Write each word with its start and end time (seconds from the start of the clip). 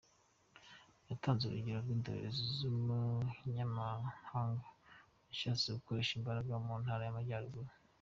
Yatanze 1.09 1.41
urugero 1.45 1.77
rw’indorerezi 1.83 2.41
y’umunyamahanga 2.61 4.67
yashatse 5.29 5.65
gukoresha 5.77 6.11
imbaraga 6.19 6.51
mu 6.65 6.73
ntara 6.83 7.03
y’Amajyaruguru. 7.05 7.69